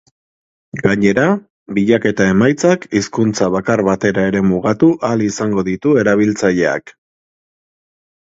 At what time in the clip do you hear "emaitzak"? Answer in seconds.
2.33-2.87